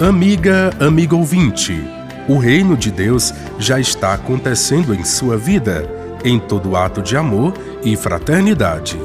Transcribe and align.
Amiga, 0.00 0.70
amigo 0.78 1.16
ouvinte, 1.16 1.84
o 2.28 2.38
reino 2.38 2.76
de 2.76 2.88
Deus 2.88 3.34
já 3.58 3.80
está 3.80 4.14
acontecendo 4.14 4.94
em 4.94 5.02
sua 5.02 5.36
vida, 5.36 5.90
em 6.24 6.38
todo 6.38 6.76
ato 6.76 7.02
de 7.02 7.16
amor 7.16 7.52
e 7.82 7.96
fraternidade. 7.96 8.96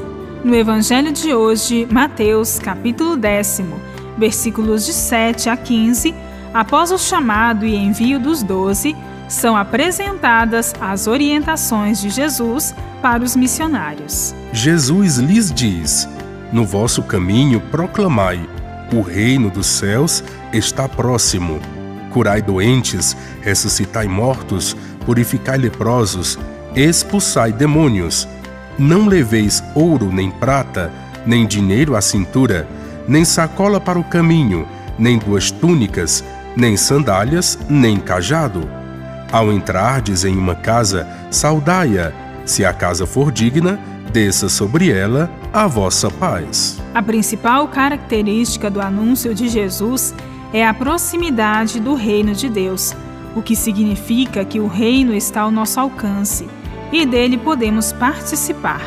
No 0.44 0.54
Evangelho 0.54 1.10
de 1.10 1.34
hoje, 1.34 1.84
Mateus, 1.90 2.60
capítulo 2.60 3.16
décimo, 3.16 3.80
versículos 4.16 4.86
de 4.86 4.92
7 4.92 5.48
a 5.48 5.56
15, 5.56 6.14
após 6.54 6.92
o 6.92 6.98
chamado 6.98 7.66
e 7.66 7.74
envio 7.74 8.20
dos 8.20 8.44
doze, 8.44 8.94
são 9.28 9.56
apresentadas 9.56 10.72
as 10.80 11.08
orientações 11.08 12.00
de 12.00 12.08
Jesus 12.08 12.72
para 13.02 13.24
os 13.24 13.34
missionários. 13.34 14.32
Jesus 14.52 15.16
lhes 15.16 15.52
diz: 15.52 16.08
No 16.52 16.64
vosso 16.64 17.02
caminho 17.02 17.60
proclamai: 17.60 18.48
o 18.98 19.02
reino 19.02 19.50
dos 19.50 19.66
céus 19.66 20.22
está 20.52 20.88
próximo. 20.88 21.60
Curai 22.10 22.40
doentes, 22.40 23.16
ressuscitai 23.42 24.06
mortos, 24.06 24.76
purificai 25.04 25.58
leprosos, 25.58 26.38
expulsai 26.74 27.52
demônios. 27.52 28.28
Não 28.78 29.06
leveis 29.06 29.62
ouro 29.74 30.12
nem 30.12 30.30
prata, 30.30 30.92
nem 31.26 31.46
dinheiro 31.46 31.96
à 31.96 32.00
cintura, 32.00 32.68
nem 33.08 33.24
sacola 33.24 33.80
para 33.80 33.98
o 33.98 34.04
caminho, 34.04 34.66
nem 34.98 35.18
duas 35.18 35.50
túnicas, 35.50 36.22
nem 36.56 36.76
sandálias, 36.76 37.58
nem 37.68 37.98
cajado. 37.98 38.68
Ao 39.32 39.52
entrardes 39.52 40.24
em 40.24 40.36
uma 40.36 40.54
casa, 40.54 41.06
saudai-a. 41.30 42.12
Se 42.44 42.64
a 42.64 42.72
casa 42.72 43.06
for 43.06 43.32
digna, 43.32 43.80
desça 44.12 44.48
sobre 44.48 44.90
ela 44.90 45.30
a 45.54 45.68
vossa 45.68 46.10
paz. 46.10 46.82
A 46.92 47.00
principal 47.00 47.68
característica 47.68 48.68
do 48.68 48.80
anúncio 48.80 49.32
de 49.32 49.48
Jesus 49.48 50.12
é 50.52 50.66
a 50.66 50.74
proximidade 50.74 51.78
do 51.78 51.94
reino 51.94 52.34
de 52.34 52.48
Deus, 52.48 52.92
o 53.36 53.40
que 53.40 53.54
significa 53.54 54.44
que 54.44 54.58
o 54.58 54.66
reino 54.66 55.14
está 55.14 55.42
ao 55.42 55.52
nosso 55.52 55.78
alcance 55.78 56.48
e 56.90 57.06
dele 57.06 57.38
podemos 57.38 57.92
participar, 57.92 58.80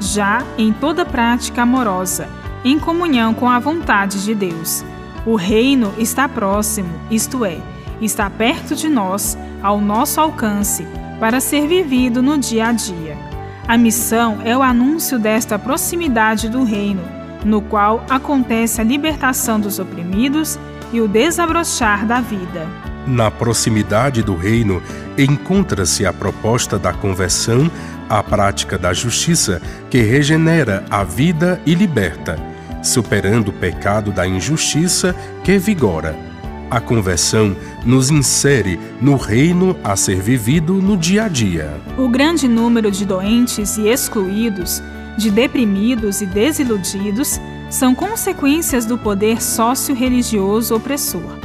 já 0.00 0.42
em 0.56 0.72
toda 0.72 1.04
prática 1.04 1.60
amorosa, 1.60 2.26
em 2.64 2.78
comunhão 2.78 3.34
com 3.34 3.46
a 3.46 3.58
vontade 3.58 4.24
de 4.24 4.34
Deus. 4.34 4.82
O 5.26 5.36
reino 5.36 5.92
está 5.98 6.26
próximo, 6.26 6.88
isto 7.10 7.44
é, 7.44 7.58
está 8.00 8.30
perto 8.30 8.74
de 8.74 8.88
nós, 8.88 9.36
ao 9.62 9.78
nosso 9.78 10.18
alcance, 10.22 10.86
para 11.20 11.38
ser 11.38 11.68
vivido 11.68 12.22
no 12.22 12.38
dia 12.38 12.68
a 12.68 12.72
dia. 12.72 13.33
A 13.66 13.78
missão 13.78 14.42
é 14.44 14.54
o 14.54 14.62
anúncio 14.62 15.18
desta 15.18 15.58
proximidade 15.58 16.50
do 16.50 16.64
reino, 16.64 17.02
no 17.44 17.62
qual 17.62 18.04
acontece 18.10 18.78
a 18.80 18.84
libertação 18.84 19.58
dos 19.58 19.78
oprimidos 19.78 20.58
e 20.92 21.00
o 21.00 21.08
desabrochar 21.08 22.06
da 22.06 22.20
vida. 22.20 22.68
Na 23.06 23.30
proximidade 23.30 24.22
do 24.22 24.36
reino 24.36 24.82
encontra-se 25.16 26.04
a 26.04 26.12
proposta 26.12 26.78
da 26.78 26.92
conversão 26.92 27.70
à 28.08 28.22
prática 28.22 28.76
da 28.76 28.92
justiça 28.92 29.62
que 29.88 30.02
regenera 30.02 30.84
a 30.90 31.02
vida 31.02 31.58
e 31.64 31.74
liberta, 31.74 32.38
superando 32.82 33.48
o 33.48 33.52
pecado 33.52 34.12
da 34.12 34.26
injustiça 34.26 35.16
que 35.42 35.56
vigora 35.56 36.33
a 36.70 36.80
conversão 36.80 37.56
nos 37.84 38.10
insere 38.10 38.78
no 39.00 39.16
reino 39.16 39.76
a 39.82 39.96
ser 39.96 40.20
vivido 40.20 40.74
no 40.74 40.96
dia 40.96 41.24
a 41.24 41.28
dia. 41.28 41.80
O 41.96 42.08
grande 42.08 42.48
número 42.48 42.90
de 42.90 43.04
doentes 43.04 43.76
e 43.76 43.88
excluídos, 43.88 44.82
de 45.16 45.30
deprimidos 45.30 46.20
e 46.20 46.26
desiludidos, 46.26 47.40
são 47.70 47.94
consequências 47.94 48.86
do 48.86 48.96
poder 48.96 49.42
sócio-religioso 49.42 50.74
opressor. 50.74 51.38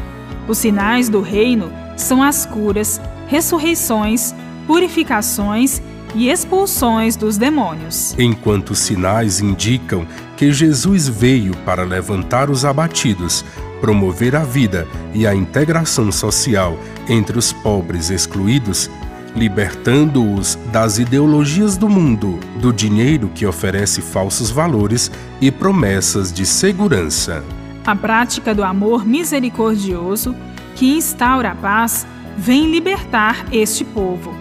Os 0.47 0.57
sinais 0.57 1.09
do 1.09 1.21
reino 1.21 1.71
são 1.95 2.23
as 2.23 2.45
curas, 2.45 2.99
ressurreições, 3.27 4.33
purificações 4.65 5.81
e 6.15 6.29
expulsões 6.29 7.15
dos 7.15 7.37
demônios. 7.37 8.15
Enquanto 8.17 8.71
os 8.71 8.79
sinais 8.79 9.39
indicam 9.39 10.07
que 10.35 10.51
Jesus 10.51 11.07
veio 11.07 11.55
para 11.65 11.83
levantar 11.83 12.49
os 12.49 12.65
abatidos, 12.65 13.45
promover 13.79 14.35
a 14.35 14.43
vida 14.43 14.87
e 15.13 15.25
a 15.25 15.33
integração 15.33 16.11
social 16.11 16.77
entre 17.07 17.37
os 17.37 17.51
pobres 17.51 18.09
excluídos, 18.09 18.89
libertando-os 19.35 20.55
das 20.71 20.97
ideologias 20.97 21.77
do 21.77 21.87
mundo, 21.87 22.39
do 22.59 22.73
dinheiro 22.73 23.29
que 23.33 23.45
oferece 23.45 24.01
falsos 24.01 24.49
valores 24.49 25.11
e 25.39 25.51
promessas 25.51 26.31
de 26.31 26.45
segurança. 26.45 27.43
A 27.85 27.95
prática 27.95 28.53
do 28.53 28.63
amor 28.63 29.05
misericordioso, 29.05 30.35
que 30.75 30.95
instaura 30.95 31.51
a 31.51 31.55
paz, 31.55 32.05
vem 32.37 32.71
libertar 32.71 33.45
este 33.51 33.83
povo. 33.83 34.33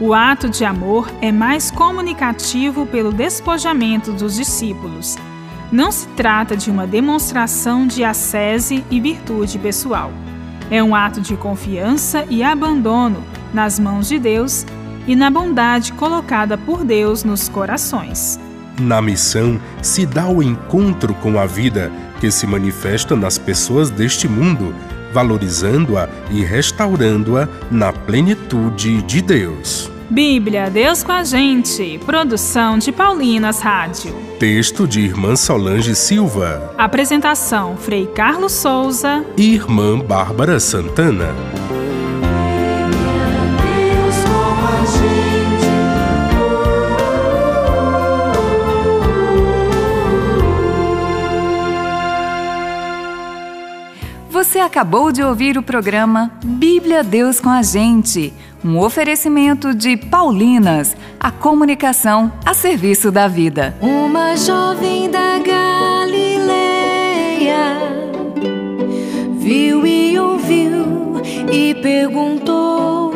O 0.00 0.12
ato 0.12 0.48
de 0.48 0.64
amor 0.64 1.10
é 1.22 1.32
mais 1.32 1.70
comunicativo 1.70 2.86
pelo 2.86 3.12
despojamento 3.12 4.12
dos 4.12 4.36
discípulos 4.36 5.16
não 5.70 5.90
se 5.90 6.06
trata 6.08 6.56
de 6.56 6.70
uma 6.70 6.86
demonstração 6.86 7.86
de 7.86 8.04
ascese 8.04 8.84
e 8.90 9.00
virtude 9.00 9.58
pessoal. 9.58 10.12
É 10.70 10.82
um 10.82 10.94
ato 10.94 11.20
de 11.20 11.36
confiança 11.36 12.24
e 12.28 12.42
abandono 12.42 13.22
nas 13.52 13.78
mãos 13.78 14.08
de 14.08 14.18
Deus 14.18 14.66
e 15.06 15.14
na 15.14 15.30
bondade 15.30 15.92
colocada 15.92 16.58
por 16.58 16.84
Deus 16.84 17.22
nos 17.24 17.48
corações. 17.48 18.38
Na 18.80 19.00
missão 19.00 19.60
se 19.80 20.04
dá 20.04 20.28
o 20.28 20.42
encontro 20.42 21.14
com 21.14 21.38
a 21.38 21.46
vida 21.46 21.90
que 22.20 22.30
se 22.30 22.46
manifesta 22.46 23.16
nas 23.16 23.38
pessoas 23.38 23.90
deste 23.90 24.28
mundo, 24.28 24.74
valorizando-a 25.12 26.08
e 26.30 26.44
restaurando-a 26.44 27.48
na 27.70 27.92
plenitude 27.92 29.02
de 29.02 29.22
Deus. 29.22 29.95
Bíblia, 30.08 30.70
Deus 30.70 31.02
com 31.02 31.12
a 31.12 31.24
gente. 31.24 31.98
Produção 32.04 32.78
de 32.78 32.92
Paulinas 32.92 33.60
Rádio. 33.60 34.14
Texto 34.38 34.86
de 34.86 35.00
Irmã 35.00 35.34
Solange 35.34 35.94
Silva. 35.94 36.74
Apresentação: 36.78 37.76
Frei 37.76 38.06
Carlos 38.06 38.52
Souza 38.52 39.24
e 39.36 39.54
Irmã 39.54 39.98
Bárbara 39.98 40.60
Santana. 40.60 41.34
Você 54.36 54.58
acabou 54.58 55.10
de 55.12 55.22
ouvir 55.22 55.56
o 55.56 55.62
programa 55.62 56.30
Bíblia 56.44 57.02
Deus 57.02 57.40
com 57.40 57.48
a 57.48 57.62
gente 57.62 58.34
um 58.62 58.78
oferecimento 58.78 59.74
de 59.74 59.96
Paulinas, 59.96 60.94
a 61.18 61.30
comunicação 61.30 62.30
a 62.44 62.52
serviço 62.52 63.10
da 63.10 63.28
vida. 63.28 63.74
Uma 63.80 64.36
jovem 64.36 65.10
da 65.10 65.38
Galileia 65.38 66.58
viu 69.38 69.86
e 69.86 70.18
ouviu 70.18 71.22
e 71.50 71.74
perguntou. 71.76 73.14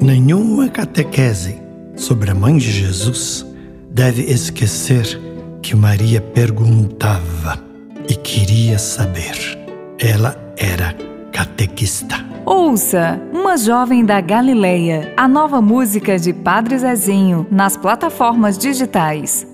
Nenhuma 0.00 0.70
catequese 0.70 1.60
sobre 1.96 2.30
a 2.30 2.34
mãe 2.34 2.56
de 2.56 2.72
Jesus 2.72 3.44
deve 3.90 4.22
esquecer 4.22 5.20
que 5.60 5.76
Maria 5.76 6.22
perguntava 6.22 7.62
e 8.08 8.14
queria 8.14 8.78
saber. 8.78 9.61
Ela 10.04 10.36
era 10.56 10.96
catequista. 11.32 12.16
Ouça 12.44 13.20
Uma 13.32 13.56
Jovem 13.56 14.04
da 14.04 14.20
Galileia, 14.20 15.14
a 15.16 15.28
nova 15.28 15.62
música 15.62 16.18
de 16.18 16.32
Padre 16.32 16.76
Zezinho 16.76 17.46
nas 17.48 17.76
plataformas 17.76 18.58
digitais. 18.58 19.46